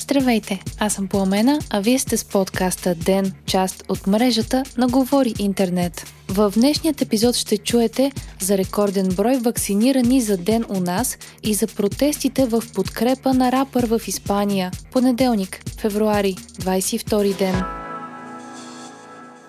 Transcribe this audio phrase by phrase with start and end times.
[0.00, 5.34] Здравейте, аз съм Пламена, а вие сте с подкаста Ден, част от мрежата на Говори
[5.38, 6.12] Интернет.
[6.28, 11.66] В днешният епизод ще чуете за рекорден брой вакцинирани за ден у нас и за
[11.66, 14.70] протестите в подкрепа на рапър в Испания.
[14.92, 17.77] Понеделник, февруари, 22 ден.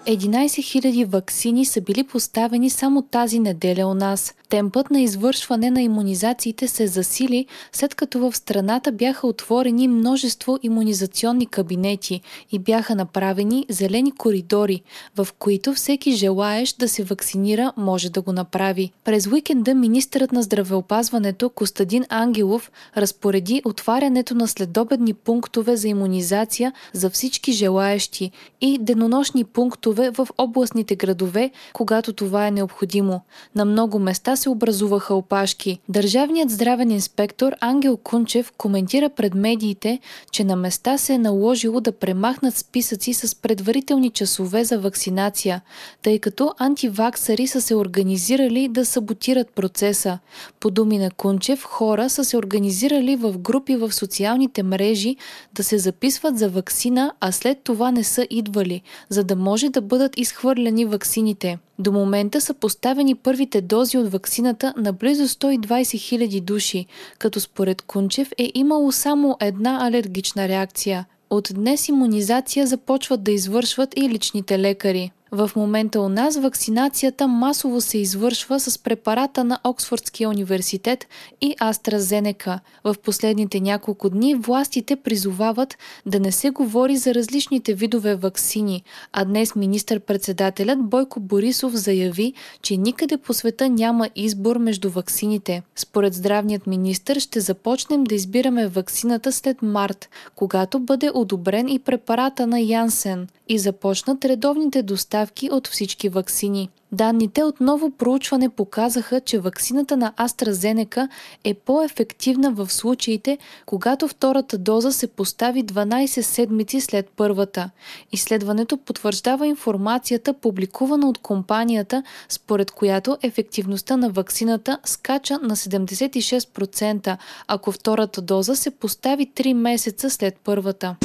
[0.06, 4.34] 11 000 вакцини са били поставени само тази неделя у нас.
[4.50, 11.46] Темпът на извършване на иммунизациите се засили, след като в страната бяха отворени множество иммунизационни
[11.46, 14.82] кабинети и бяха направени зелени коридори,
[15.18, 18.92] в които всеки желаещ да се вакцинира може да го направи.
[19.04, 27.10] През уикенда министърът на здравеопазването Костадин Ангелов разпореди отварянето на следобедни пунктове за иммунизация за
[27.10, 33.22] всички желаещи и денонощни пунктове в областните градове, когато това е необходимо.
[33.56, 35.80] На много места се образуваха опашки.
[35.90, 40.00] Държавният здравен инспектор Ангел Кунчев коментира пред медиите,
[40.32, 45.62] че на места се е наложило да премахнат списъци с предварителни часове за вакцинация,
[46.02, 50.20] тъй като антиваксари са се организирали да саботират процеса.
[50.60, 55.16] По думи на Кунчев, хора са се организирали в групи в социалните мрежи
[55.54, 59.79] да се записват за вакцина, а след това не са идвали, за да може да
[59.82, 61.58] бъдат изхвърлени ваксините.
[61.80, 66.86] До момента са поставени първите дози от ваксината на близо 120 000 души,
[67.20, 71.06] като според Кунчев е имало само една алергична реакция.
[71.30, 75.12] От днес иммунизация започват да извършват и личните лекари.
[75.32, 81.08] В момента у нас вакцинацията масово се извършва с препарата на Оксфордския университет
[81.42, 82.60] и AstraZeneca.
[82.84, 88.84] В последните няколко дни властите призовават да не се говори за различните видове вакцини,
[89.14, 95.62] а днес министър-председателят Бойко Борисов заяви, че никъде по света няма избор между вакцините.
[95.76, 102.48] Според здравният министр ще започнем да избираме вакцината след март, когато бъде одобрен и препарата
[102.48, 105.19] на Янсен и започнат редовните доставки
[105.52, 106.70] от всички вакцини.
[106.92, 111.08] Данните от ново проучване показаха, че ваксината на AstraZeneca
[111.44, 117.70] е по-ефективна в случаите, когато втората доза се постави 12 седмици след първата.
[118.12, 127.72] Изследването потвърждава информацията, публикувана от компанията, според която ефективността на ваксината скача на 76%, ако
[127.72, 130.96] втората доза се постави 3 месеца след първата.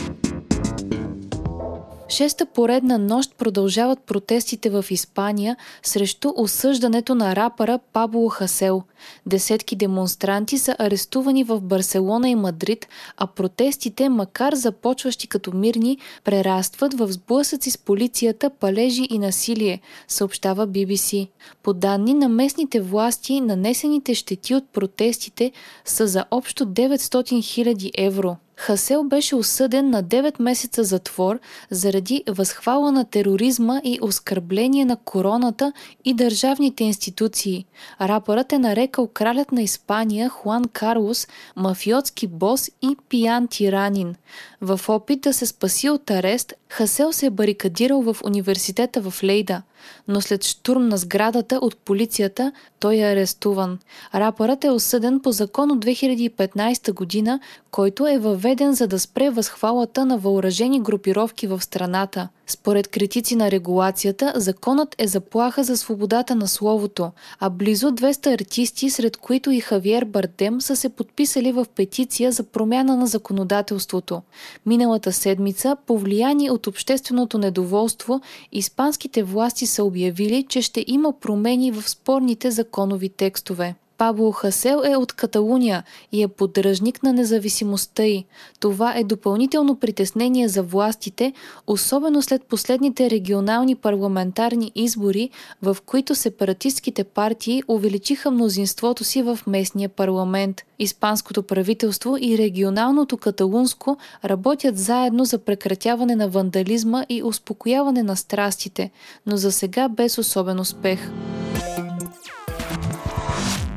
[2.09, 8.83] Шеста поредна нощ продължават протестите в Испания срещу осъждането на рапъра Пабло Хасел.
[9.27, 16.95] Десетки демонстранти са арестувани в Барселона и Мадрид, а протестите, макар започващи като мирни, прерастват
[16.95, 21.29] в сблъсъци с полицията, палежи и насилие, съобщава BBC.
[21.63, 25.53] По данни на местните власти, нанесените щети от протестите
[25.85, 28.37] са за общо 900 000 евро.
[28.57, 31.39] Хасел беше осъден на 9 месеца затвор
[31.71, 35.73] заради възхвала на тероризма и оскърбление на короната
[36.05, 37.65] и държавните институции.
[38.01, 44.15] Рапърът е нарекал кралят на Испания Хуан Карлос мафиотски бос и пиян тиранин.
[44.61, 49.63] В опит да се спаси от арест, Хасел се е барикадирал в университета в Лейда,
[50.09, 53.79] но след штурм на сградата от полицията той е арестуван.
[54.15, 57.41] Рапърът е осъден по закон от 2015 година,
[57.71, 62.29] който е въведен за да спре възхвалата на въоръжени групировки в страната.
[62.47, 68.91] Според критици на регулацията, законът е заплаха за свободата на словото, а близо 200 артисти,
[68.91, 74.23] сред които и Хавиер Бардем, са се подписали в петиция за промяна на законодателството.
[74.67, 78.21] Миналата седмица, повлияни от общественото недоволство,
[78.53, 83.75] испанските власти са обявили, че ще има промени в спорните законови текстове.
[84.05, 88.25] Пабло Хасел е от Каталуния и е поддръжник на независимостта й.
[88.61, 91.33] Това е допълнително притеснение за властите,
[91.67, 95.31] особено след последните регионални парламентарни избори,
[95.63, 100.63] в които сепаратистските партии увеличиха мнозинството си в местния парламент.
[100.79, 108.91] Испанското правителство и регионалното каталунско работят заедно за прекратяване на вандализма и успокояване на страстите,
[109.27, 111.11] но за сега без особен успех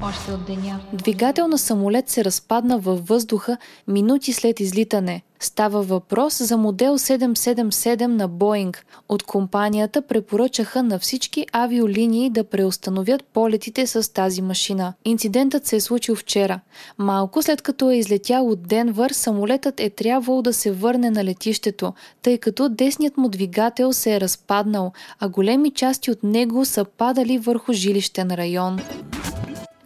[0.09, 0.80] още от деня.
[0.94, 3.57] Двигател на самолет се разпадна във въздуха
[3.88, 5.21] минути след излитане.
[5.39, 8.86] Става въпрос за модел 777 на Боинг.
[9.09, 14.94] От компанията препоръчаха на всички авиолинии да преустановят полетите с тази машина.
[15.06, 16.59] Инцидентът се е случил вчера.
[16.98, 21.94] Малко след като е излетял от Денвър, самолетът е трябвало да се върне на летището,
[22.21, 27.38] тъй като десният му двигател се е разпаднал, а големи части от него са падали
[27.38, 28.80] върху жилищен район.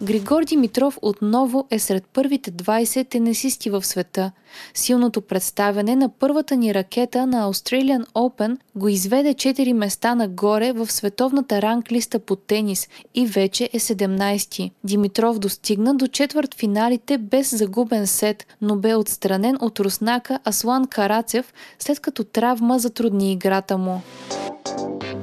[0.03, 4.31] Григор Димитров отново е сред първите 20 тенесисти в света.
[4.74, 10.92] Силното представяне на първата ни ракета на Australian Open го изведе 4 места нагоре в
[10.92, 14.71] световната ранглиста по тенис и вече е 17-ти.
[14.83, 21.53] Димитров достигна до четвърт финалите без загубен сет, но бе отстранен от руснака Аслан Карацев,
[21.80, 24.01] след като травма затрудни играта му.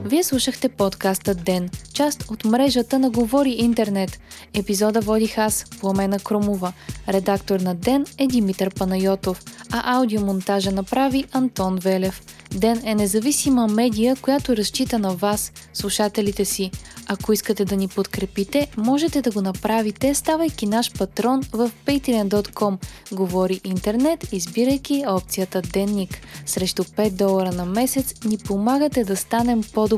[0.09, 4.19] Вие слушахте подкаста Ден, част от мрежата на Говори Интернет.
[4.55, 6.73] Епизода водих аз, Пламена Кромова.
[7.09, 12.23] Редактор на Ден е Димитър Панайотов, а аудиомонтажа направи Антон Велев.
[12.55, 16.71] Ден е независима медия, която разчита на вас, слушателите си.
[17.07, 22.77] Ако искате да ни подкрепите, можете да го направите, ставайки наш патрон в patreon.com.
[23.13, 26.21] Говори интернет, избирайки опцията Денник.
[26.47, 29.98] Срещу 5 долара на месец ни помагате да станем по-добри